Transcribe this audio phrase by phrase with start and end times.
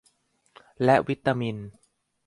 [0.83, 1.57] และวิตามิน